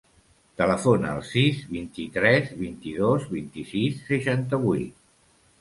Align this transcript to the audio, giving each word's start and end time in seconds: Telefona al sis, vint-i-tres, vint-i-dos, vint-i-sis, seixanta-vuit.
Telefona 0.61 1.11
al 1.17 1.21
sis, 1.31 1.59
vint-i-tres, 1.75 2.49
vint-i-dos, 2.63 3.29
vint-i-sis, 3.37 4.03
seixanta-vuit. 4.11 4.99